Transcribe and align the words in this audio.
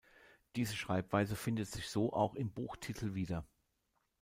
Diese 0.55 0.75
Schreibweise 0.75 1.35
findet 1.35 1.67
sich 1.67 1.87
so 1.87 2.11
auch 2.11 2.33
im 2.33 2.49
Buchtitel 2.51 3.13
wieder. 3.13 3.45